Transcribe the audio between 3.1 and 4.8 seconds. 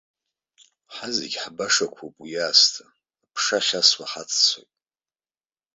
аԥша ахьасуа ҳаццоит.